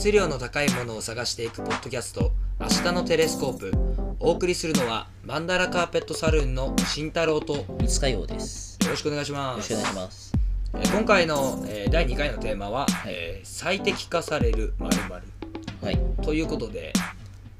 [0.00, 3.70] 熱量の高いものを探していくポッドキャスト「明日のテレスコープ」
[4.18, 8.78] お送りするのはマンダラカーペットサルーンの慎太郎とよ三塚洋です。
[8.82, 10.32] よろしくお願いしまろしすくお願いします。
[10.72, 15.22] えー今回の、えー第2回のテーマは、えー最適化される〇〇
[15.82, 15.98] はい。
[16.22, 16.94] ということで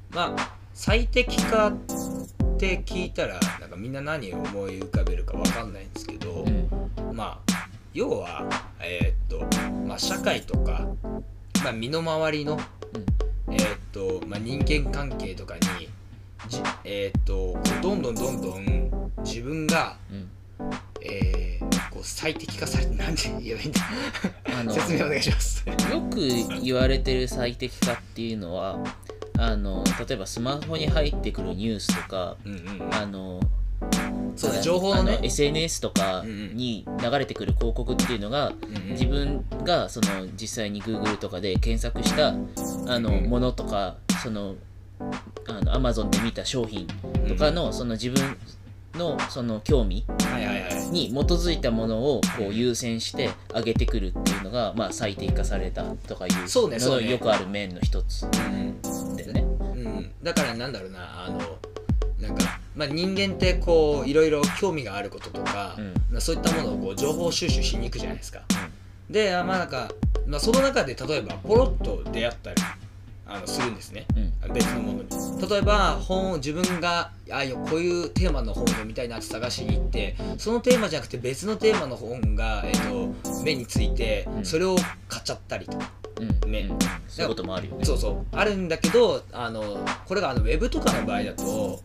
[0.09, 1.72] まあ最適化っ
[2.59, 7.14] て聞いたらなんかみんな何を思い浮かべるかわかんないんですけど、うん。
[7.14, 8.49] まあ要は
[8.81, 10.89] えーっと、まあ、社会とか、
[11.63, 12.59] まあ、身の回りの、
[13.50, 15.61] えーっとまあ、人間関係とかに
[16.49, 20.29] じえーっとどんどんどんどん自分が、うん。
[21.03, 21.61] えー
[21.91, 23.81] こう最適化されてなんて言えばいいんだ
[24.73, 25.65] 説明お願いします。
[25.68, 25.75] よ
[26.11, 26.21] く
[26.63, 28.79] 言われてる最適化っていうのは、
[29.39, 33.41] あの例えばスマホに入ってくるニュースとか、うんうんあの
[34.36, 38.53] そうだあ情報のねあ SNS とかに流れてくる広告っていうのが、
[38.91, 42.28] 自分がその実際に Google とかで検索した
[42.92, 44.55] あのうんものとかその
[45.48, 46.87] あの Amazon で見た商品
[47.28, 48.37] とかのその自分
[48.95, 50.05] のその興味
[50.91, 59.41] に基づいたものをこう優先して上げてくるっていうのが、まあ、最適化されたとかいうのよくある面の一つうんだよね。
[59.41, 59.44] う
[59.77, 61.39] ん、だからなんだろうなあの
[62.21, 65.95] なんか、まあ、人間ってこういろいろ興味があることとか、うん。
[66.11, 68.43] まあそういったものをこう情報収集しに行くじゃないですか。
[69.09, 69.91] であまあなんか、
[70.27, 72.62] まあ、その中で例えばポロッと出会ったり
[73.27, 74.07] あのするんですね。
[74.45, 74.53] うん。
[74.53, 75.49] 別のものに。
[75.49, 84.45] 例えば本を自分があよこういうテーマの本を読みたいなって探しに行ってそのテーマじゃなくて別のテーマの本が、えっと目についてうん。
[84.45, 84.77] それを
[85.09, 85.91] 買っちゃったりとか。
[86.45, 86.53] うん。
[86.53, 86.69] ね。
[86.71, 86.79] うん。
[87.09, 87.84] そういうこともあるよね。
[87.84, 88.27] そうそう。
[88.33, 91.81] あるんだけどあのこれがあのウェブとかの場合だと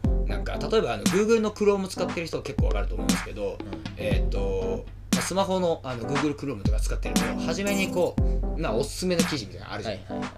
[0.59, 3.58] か例えばあの Google の Chrome 使ってる人は結構わかると思うんですけど、
[3.98, 8.16] えっ、とまあスマホのあの Google Chrome とか使ってると初めにこ
[8.56, 10.30] う、まあ、おすすめの記事みたいなのあるじゃん、はいはいはい。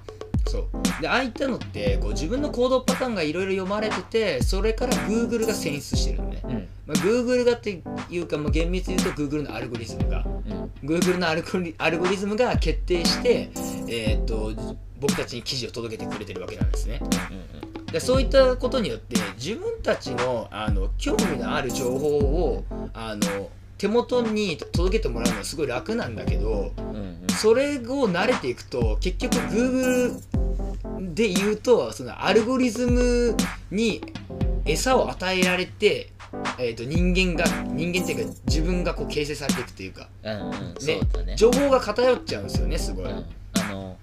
[0.48, 1.02] そう。
[1.02, 6.52] でああいったのってこう自分の行動パターンがいろいろ読まれててそれから Google が選出してるのね、うん。
[6.86, 10.26] まあ、Google がっていうか、まあ、厳密に言うと Google のアルゴリズムが。
[10.26, 10.72] うん。
[10.84, 13.50] Google のアルゴリアルゴリズムが決定して、
[13.88, 14.54] えー、と
[15.00, 17.02] 僕たちに記事を届けてくれてるわけなんですね。
[17.32, 17.57] うん
[17.92, 30.20] でそういったことによって自分たちのあの興味のある情報をあの手元に届けてもらうのはすごい楽なんだけどうんうんうんそれを慣れていくと結局 Google
[31.14, 33.36] で言うとそのアルゴリズム
[33.70, 34.02] に
[34.66, 36.10] 餌を与えられて、
[36.58, 41.36] えー、と人間が人間っていうか自分がこう形成されていくというかうんうんそうだね。
[41.36, 43.06] 情報が偏っちゃうんですよねすごい。
[43.06, 43.98] うんあの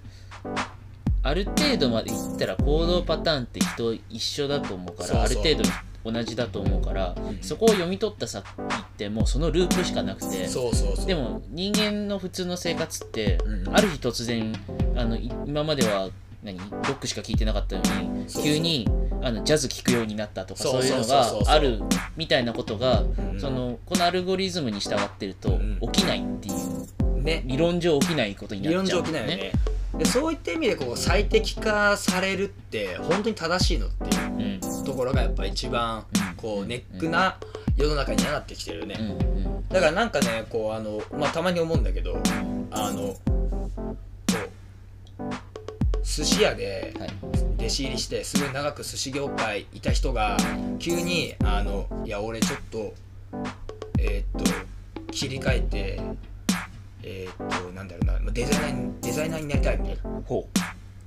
[1.25, 5.63] ある程度までいったら行動パターンって人一緒だと思うからある程度
[6.11, 7.39] 同じだと思うから、うん。
[7.41, 11.05] そこを読み取った先ってもうそのループしかなくてそうそうそう。
[11.07, 14.53] でも人間の普通の生活って、うんある日突然
[14.95, 16.09] あのい今までは
[16.43, 18.87] 何ロックしか聴いてなかったのに急に
[19.23, 21.81] あのジャズ聴くようになったとかそそうういうのがある
[22.15, 23.39] みたいなことが、ん。
[23.39, 27.41] そのこのアルゴリズムに従ってるとうん起きないっていうね。
[27.47, 29.51] 理論上起きないことになっちゃうんだ上起きないよね。
[29.97, 34.83] でそういった意味でこう最適化されるって本当に正しいのっていううん。
[34.83, 36.05] ところがやっぱ一番
[36.37, 37.37] こうネックな
[37.75, 38.95] 世の中にはなってきてるよね、
[39.69, 42.17] だからなんかねこうあの、まあ、たまに思うんだけど
[42.71, 43.17] あのこ
[45.19, 45.23] う
[46.03, 47.09] 寿司屋ではい。
[47.65, 50.37] 弟子入りしてすごい長く寿司業界いた人が
[50.77, 52.93] 急にあのいや俺ちょっと
[53.97, 54.51] えーっと
[55.11, 56.01] 切り替えて
[57.07, 58.13] えーっとなんだろうな。
[58.13, 60.21] まあデザイナーにデザイナーになりたいみたいな。
[60.25, 60.49] ほ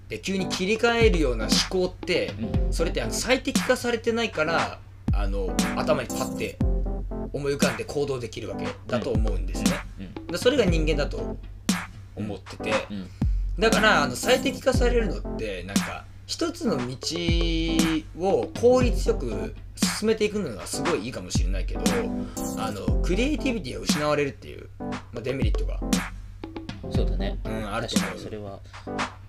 [0.08, 2.72] で急に切り替えるような思考ってう、うん。
[2.72, 4.78] それってあの最適化されてないから
[5.12, 6.56] あの頭にパッて
[7.32, 10.26] 思い浮かんで行動できるわけだと思うんですね、うん。
[10.28, 11.36] でそれが人間だと
[12.16, 13.08] 思ってて、うん。
[13.58, 16.96] だからあの最適化されるのってなんか一つの道
[18.20, 21.80] を効率よく進めていくのはすごいいいかもしれないけど
[22.58, 25.80] あのクリエイティビティが失われるっていう、まあ、デメリットが、
[26.90, 27.38] そうだね。
[27.44, 28.58] うん、あると確思うそれは。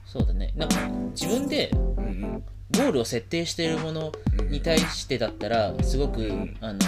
[0.06, 0.54] そうだね。
[0.56, 0.76] なんか
[1.12, 4.12] 自分でゴールを設定しているもの
[4.50, 6.80] に対してだったらすごく、うんあの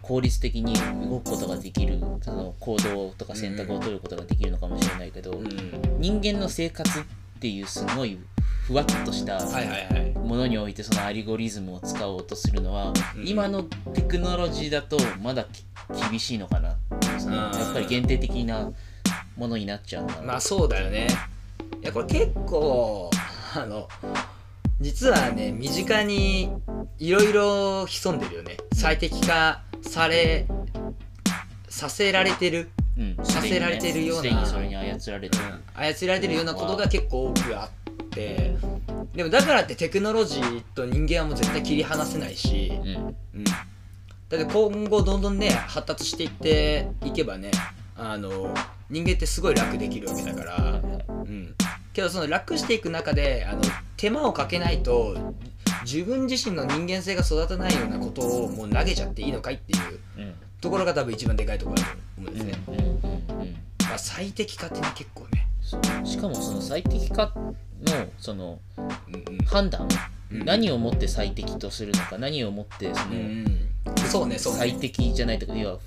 [0.00, 0.74] 効率的に
[1.08, 5.48] 動くことができるその行動とか選択を取ることができるのかもしれないけど、うん。
[5.98, 7.02] 人間の生活っ
[7.40, 8.18] ていうすごい
[8.70, 9.40] ふわっとした
[10.14, 13.26] ものにおいてそのアルゴリズムを使おうとするのは、うん。
[13.26, 15.64] 今のテクノロジーだとまだき
[16.08, 16.76] 厳しいのかな。
[17.18, 17.58] そのうん。
[17.58, 18.70] やっぱり限定的な
[19.36, 21.08] ものになっちゃうのかな、まあそうだよね。
[21.82, 23.10] いやこれ結構
[23.56, 23.88] あの
[24.80, 26.52] 実はね身近に
[27.00, 28.56] いろいろ潜んでるよね。
[28.74, 30.46] 最適化され
[31.68, 32.70] させられてる。
[32.96, 33.16] うん。
[33.24, 34.22] させられてるような。
[34.22, 35.42] ね操られてる、
[35.74, 37.79] 操られてるようなことが結構多くあって
[38.10, 42.88] でもだからってテクノロジーと人間はもう絶対切り離せないし、うん。
[43.34, 43.52] うん、だ
[44.32, 47.50] って今後どんどんね発達していっていけばね
[47.96, 48.54] あの
[48.88, 51.54] 人間ってすごい楽できるわけだから、うん、
[51.92, 53.62] けどその楽していく中であの
[53.96, 55.34] 手間をかけないと
[55.84, 60.34] 自分自身の人間性が育たないようなことをもう投げちゃっていいのかいっていううん。
[60.60, 62.52] ところが多分一番でかいところだと思うんうんですね、
[63.88, 65.46] まあ、最適化ってね結構ね、
[66.04, 67.32] しかもその最適化
[67.82, 69.88] のそのうん判断、
[70.32, 70.44] うん。
[70.44, 73.46] 何をもって最適とするのか何をもってその、うん
[74.08, 74.58] そうねそうね。
[74.58, 75.78] 最適じゃないとか要は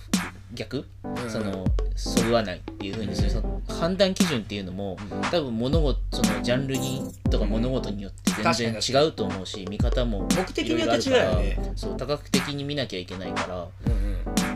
[0.54, 1.30] 逆、うん。
[1.30, 3.30] そのそぐわないっていうふうにする。
[3.30, 4.98] その判断基準っていうのも
[5.32, 11.74] 多分物事そのジャンルにとか物事によって全然違うと思うし見方も目的によって違うよね。
[11.76, 13.68] そう多角的に見なきゃいけないから。
[13.88, 14.04] うん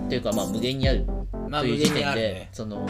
[0.07, 1.06] っていうかまあ無限にある
[1.51, 2.89] という時点で、その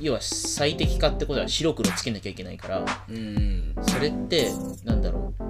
[0.00, 3.74] 要は最適化ってことは白黒つけなきゃいけないからうん。
[3.82, 4.50] それって
[4.84, 5.42] なんだろう。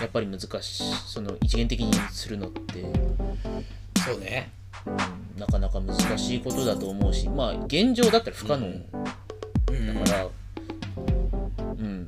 [0.00, 2.84] やっぱり難しいその一元的にするのって、
[4.04, 4.52] そうね。
[4.86, 8.68] うん、なかなか難しいことだと思うしまあ現状だったら不可能。
[8.68, 9.94] うん。
[10.04, 12.06] だから、うん、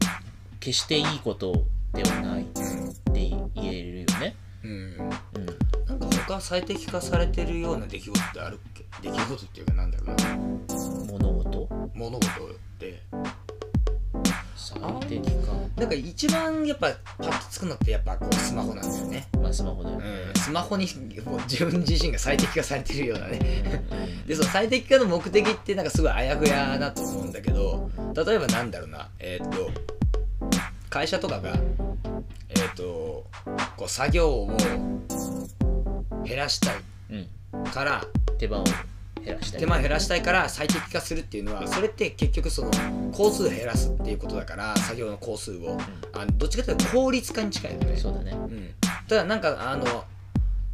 [0.61, 2.61] 決していいことではないって
[3.13, 4.37] 言えるよね。
[4.63, 4.71] うん。
[4.71, 4.97] うん、
[5.87, 8.85] なんか他最適化されてるような出来事ってあるっけ？
[9.03, 10.50] 出来事っていうかなんだろうな
[12.01, 12.31] 物事っ
[12.79, 13.03] て
[14.57, 15.53] 最適化。
[15.77, 20.05] なんか一番やっぱパッとつくのってやっぱこうスマホなんだよね、まあスマホだよね。
[20.35, 20.87] うん、スマホに
[21.27, 23.39] もう自分自身が最適化されてるようなね。
[23.91, 23.95] う
[24.25, 29.09] んでその最適化の目的ってなんかすごいあやふやだと思うんだけど例えばなんだろうな。
[29.19, 29.71] えーっと
[30.89, 31.55] 会社とかが
[32.49, 33.27] えーっと
[33.77, 34.57] こう作業を
[36.25, 36.75] 減らしたい
[37.11, 38.05] うん、から
[38.39, 38.65] 手間を
[39.25, 39.61] 減らしたい。
[39.61, 42.71] 手間減らしたいから最適化するっていうのはそれって結局その
[43.13, 45.79] 工数減らすっていうことだから作業の工数を。
[46.13, 48.33] あのどっちかというと効率化に近いよねそうだね。
[48.33, 48.75] うん、
[49.09, 49.85] ただなんかあの、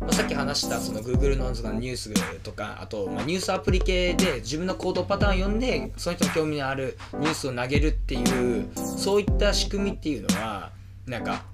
[0.01, 10.73] まあ、さっき話したその Google のそのニュースとかあと、まあ、ニュースアプリ系で自分の行動パターンを読んでその人の興味のあるニュースを投げるっていうそういった仕組みっていうのは
[11.07, 11.45] なんか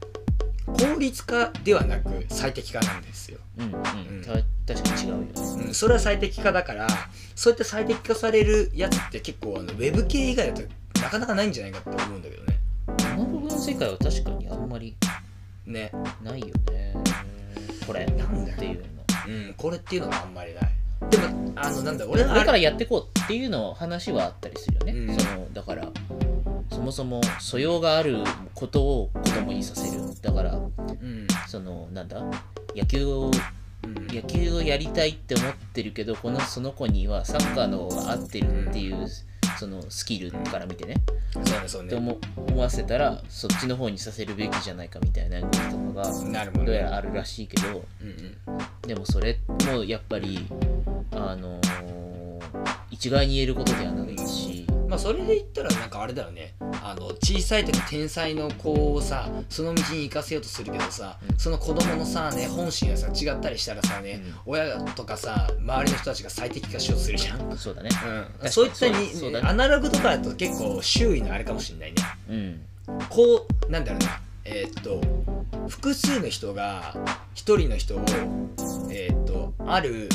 [0.67, 3.79] 効率化ではなく最適化なんですよ、うんうん、う
[4.21, 4.23] ん。
[4.25, 4.33] た
[4.67, 5.29] 確かに違うよね。
[5.67, 6.87] うん、それは最適化だから
[7.35, 10.63] そういった最適化されるやつって結構あのウェブ系以外だと
[11.01, 14.95] なかなかないんじゃないかって思うんだけどねアナログの世界は確かにあんまり
[15.67, 15.91] ね
[16.23, 16.95] ないよね。
[17.87, 18.83] これなんだよっていうの。
[19.27, 20.73] うんこれっていうのはあんまりない
[21.11, 24.93] でもあのなんだ俺はこれからやっていこうっていうの話はあったりするよね。
[24.93, 25.89] うんそのだから
[26.71, 28.19] そもそも素養がある
[28.55, 30.03] ことを子供にさせる。
[30.23, 32.23] だからうんそのなんだ？
[32.75, 33.31] 野球をうん
[34.13, 39.07] 野球をやりたいって思ってるけどこのその子にはサッカーの方が合ってるっていう、
[39.59, 40.97] そのスキルから見てね、
[41.67, 48.89] そうねって思思わせたらそっちの方にさせるべきじゃないかみたいな動きとかがどどうやらあるらしいけどうんうん。
[48.89, 49.39] でもそれ
[49.73, 50.47] もやっぱり
[51.13, 52.23] あのー
[52.91, 54.62] 一概に言えることではないし、
[54.93, 56.55] まあそれで言ったらなんかあれだよね。
[56.85, 61.39] あの小さい時天才の子をさその道に行かせようとするけどさ、うん。
[61.39, 67.89] その子供のさね本心がさ違ったりしたらさね、親とかさ周りの人たちが最適化しようとするじゃん、うん、そうだね
[68.51, 69.41] そういったにそね。
[69.43, 72.03] アナログとかだと結構周囲のあれかもしれないね。
[72.29, 73.07] うん。
[73.09, 74.21] こうなんだろうな。
[74.45, 75.01] えーっと
[75.69, 76.95] 複数の人が
[77.33, 78.05] 一人の人を
[78.91, 80.11] えーっとある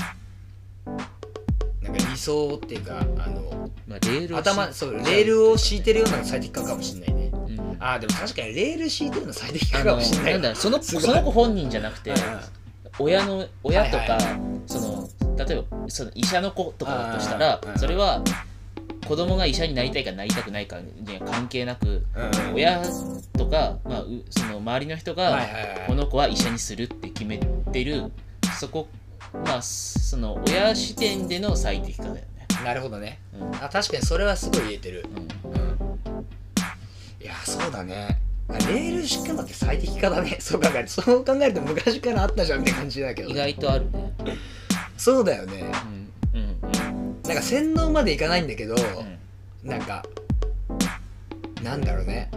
[2.18, 7.14] 理想っていうかあのまあ、レール頭そうレールを敷いてるような最適化かもしれない。
[7.14, 7.78] ねうん。
[7.80, 12.18] あーでも確かにレール敷いてるの最適化かもしれないなんだそのその子本人じゃなくてうん。
[13.00, 14.22] 親の親とか、はいはい。
[14.66, 15.08] その
[15.46, 18.24] 例えばその医者の子とかだとしたらそれは
[19.08, 22.56] 子供が医者になりたいかなりたくないかには関係なくうん。
[22.56, 22.82] 親
[23.38, 25.40] とか、まあ、うその周りの人が
[25.86, 28.12] この子は医者にするって決めてる
[28.60, 28.88] そこ
[29.34, 32.24] まあその親視点での最適化だよね。
[32.64, 33.20] なるほどね。
[33.34, 33.56] うん。
[33.56, 35.06] あ確かにそれはすごい言えてる。
[35.44, 35.52] うん。
[35.52, 36.26] うん。
[37.22, 38.20] いやそうだね。
[38.50, 40.38] あレール敷くのって最適化だね。
[40.42, 44.14] そう考えるそう考えると昔からあったじゃんって感じだけど意外とあるね。
[44.98, 45.66] そうだよね。
[46.34, 46.40] うん。
[46.40, 47.22] うん。
[47.24, 49.70] なんか洗脳までいかないんだけど、うん。
[49.70, 50.04] なんか
[51.62, 52.30] なんだろうね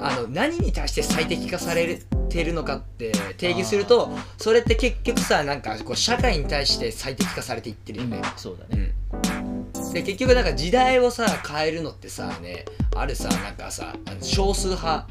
[0.00, 8.92] あの何に対して最適化されてるのかって定義するとそれって結局さなんかこう社会に対して最適化されていってるうんよね、そうだね。
[9.34, 9.92] うん。
[9.92, 12.64] で結局なんか時代をさ変えるのってさね
[12.96, 15.06] あるさなんかさ少数派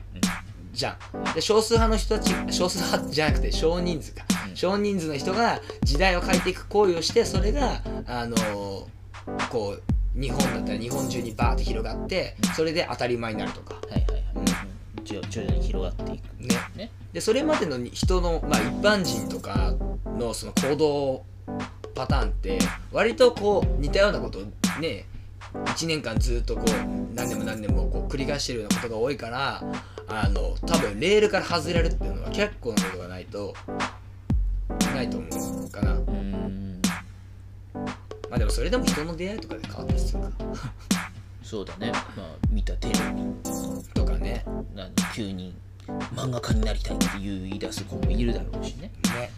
[0.74, 0.98] じゃ
[1.32, 1.34] ん。
[1.34, 4.24] で少数派の人たち少数派じゃなくて少人数か。
[4.50, 4.56] うん。
[4.56, 8.36] 少人数の人が時代を変えていく行為をしてそれがあの
[9.50, 9.82] こう
[10.20, 14.46] 日本だったら日本中にバーって広がってそれで当たり前になるとか、はいはいはい、うん、
[15.10, 16.24] 徐徐々に広がっていく。
[16.40, 16.56] ね。
[16.76, 16.92] ね。
[17.12, 19.74] でそれまでの人の、まあ、一般人とか
[20.06, 21.26] のその行動
[21.96, 22.60] パターンって
[22.92, 24.42] 割とこう似たようなことを
[24.80, 25.06] ね
[25.54, 29.64] 1年間ずっとこう何年も何年もこう繰り返してるようなことが多いから
[30.08, 33.56] あの多分レールから外れるっていうのは結構なことがないと
[34.94, 35.94] ないと思うかな。
[35.94, 36.82] うん。
[38.30, 40.30] まあでもそれでも人の出会いとかで変わったりするか
[41.50, 41.92] そうだね。
[42.16, 43.24] まあ見たテレビ
[43.96, 45.56] とかねな急に
[46.14, 48.92] 漫画家になりたいって言い出す子もいるだろうしね。
[49.16, 49.32] ね。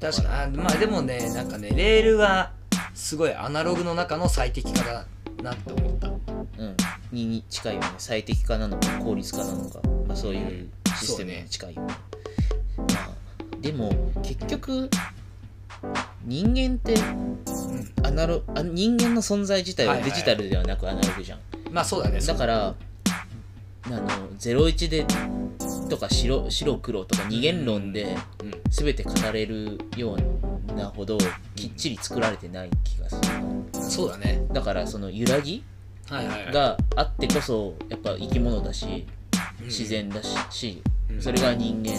[0.00, 2.52] 確かにあまあでもねなんかねレールは
[2.94, 5.04] すごいアナログの中の最適化だ
[5.42, 6.10] なって思った。
[6.10, 6.76] うん。
[7.10, 7.88] に近いよね。
[7.98, 11.94] 最適化なのか効率化なのか、まあ、そういうシステムに近いよね。
[12.76, 13.10] まあ
[13.60, 14.88] でも結局
[16.24, 17.40] 人間ってうん
[18.06, 20.10] アナロあ人間の存在自体ははいはい。
[20.10, 21.38] デジタルではなくアナログじゃん、
[21.70, 22.20] まあそうだね。
[22.20, 22.74] だから
[23.86, 24.08] あの
[24.38, 25.06] 01で
[25.88, 28.60] とか白白黒とか二元論でうん。
[28.70, 30.16] 全て語れるよ
[30.68, 31.18] うなほど
[31.56, 33.82] きっちり作られてない気がする。
[33.82, 34.46] そうだね。
[34.52, 35.64] だからその揺らぎ
[36.08, 36.52] はいはいはい。
[36.52, 39.06] があってこそやっぱ生き物だし
[39.60, 39.66] うん。
[39.66, 41.20] 自然だししうん。
[41.20, 41.92] それが人間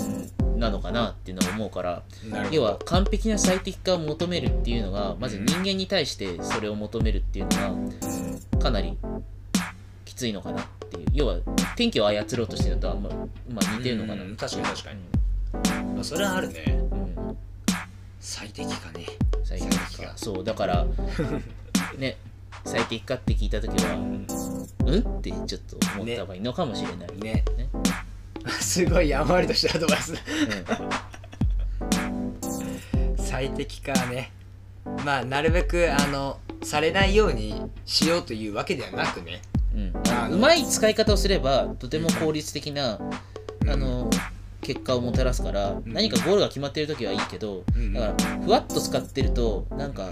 [0.62, 2.04] なのかなっていうのを思うから
[2.52, 7.90] 要は完璧な最適化を求めるっていうのがまず人間に対してそれを求めるっていうのうん。
[7.90, 7.96] が
[8.60, 8.96] かなり
[10.06, 11.06] きついのかなっていう。
[11.14, 11.38] 要は
[11.76, 13.14] 天気を操ろうとしてるのとはまあ
[13.52, 14.24] まあ似てるのかな。
[14.24, 15.00] うん確かに確かに、
[15.96, 16.64] まあ、それはあるね。
[16.92, 17.28] うん。
[17.30, 17.38] うん
[18.20, 19.06] 最適化ね。
[19.44, 20.14] 最適化。
[20.16, 20.86] そうだから
[21.98, 22.18] ね
[22.64, 24.26] 最適化って聞いた時はうん？
[25.00, 27.44] ってちょっと思った方がいいのかもしれない、ね。
[27.58, 27.70] ね
[28.60, 30.14] すごいやんわりとしたアドバイス。
[30.14, 30.18] うん。
[33.18, 34.32] 最適化ね。
[35.06, 39.42] まあなるべくあのされないようにしようというわけではなくね。
[39.76, 39.94] うん。
[40.34, 43.00] うまい使い方をすればとても効率的な、
[43.62, 43.70] うん。
[43.70, 44.10] あの
[44.62, 45.84] 結果をもたらすから、ん。
[45.86, 50.10] 何かゴールが決まってる時はいいけど、うんだからふわっと使ってるとなんか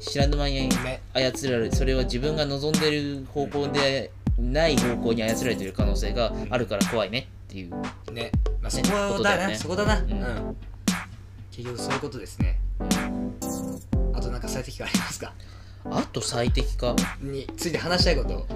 [0.00, 7.70] 知らぬ間にね操られるそれは自分が望んでる方向でない方向に操られてる可能性があるから怖いねっていう、
[8.12, 8.82] ね、まあ、そね
[9.16, 9.54] こだよね。
[9.54, 10.08] そこだな、ううん。
[10.20, 10.56] ん
[11.50, 12.58] 結局そういうことですね。
[14.14, 15.32] あとなんか最適化ありますか？
[15.86, 16.94] あと最適化？
[17.22, 18.46] について話したいこと。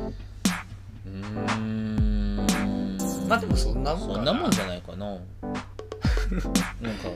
[1.06, 2.46] うーん。
[3.28, 5.06] まあでもそんなもんそんなもんじゃないかな。
[6.82, 7.08] なんか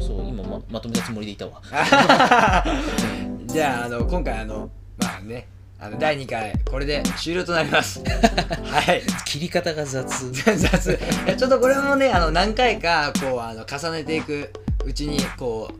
[0.00, 1.60] そう今ままとめたつもりでいたわ
[3.56, 5.46] じゃああの今回あのまあね
[5.80, 8.02] あの第2回これで終了となります。
[8.04, 9.02] はい。
[9.24, 10.30] 切り方が雑。
[10.30, 10.98] 雑。
[11.38, 14.50] ちょっとこれもねあの何回かこうあの重ねていく
[14.84, 15.70] うちにこ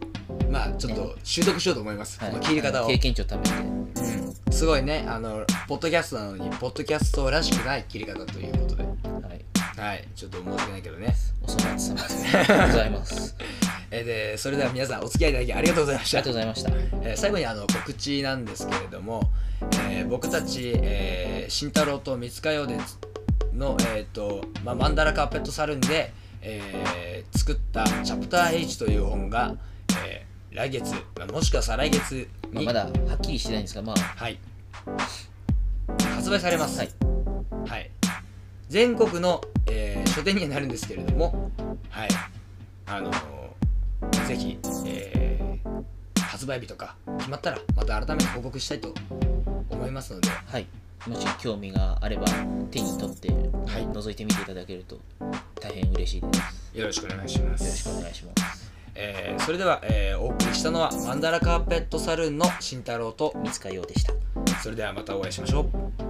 [0.41, 2.31] うまあちょっと習得しようと思います、はい。
[2.31, 2.89] この切り方を。
[2.89, 3.51] 経験値を貯めて。
[3.51, 4.53] うん。
[4.55, 8.85] すごいねあのポッドキャストなのにポッドキャストらしくない切り方ということで。
[8.85, 9.45] はい。
[9.77, 10.09] はい。
[10.17, 11.15] ちょっと申し訳ないけどね。
[11.43, 13.37] お粗末様でございます
[13.91, 16.19] えーでそれでは皆さんお付き合いいただきありがとうございました。
[16.19, 16.47] ありがとうござい。
[16.47, 19.31] ましたえー最後にあの告知なんですけれども、
[19.91, 22.77] えー僕たち、えー慎太郎と三塚洋で
[23.55, 26.13] の、えーとまあ、マンダラカーペットサルンで、
[26.43, 29.55] えー作った「チャプター H」という本が、
[30.07, 33.97] えー来月、まあもしくは再来月まあ、に、まだはっきりしてないんですがまあ。
[33.97, 34.39] はい、
[36.15, 36.91] 発売されます、はい。
[37.69, 37.91] はい。
[38.69, 41.51] 全国の、えー書店にはなるんですけれども、
[41.91, 42.09] はい、
[42.87, 43.36] あのー
[44.37, 45.83] ぜひ、えー
[46.19, 48.93] 発売日とか決まったらまた改めて報告したいと
[49.71, 50.67] 思いますので、はい。
[51.07, 52.27] もし興味があれば
[52.71, 53.35] 手に取って、は
[53.79, 53.87] い。
[53.87, 54.99] 覗いてみていただけると
[55.63, 56.79] 大変嬉しいです。
[56.79, 57.65] よろしくお願いします。
[57.65, 58.73] よろしくお願いします。
[58.95, 64.13] えーそれでは、えーお送りしたのはマンダラカーペットサルーンの慎太郎と三塚洋でした。
[64.63, 66.06] それではまたお会いしましょう。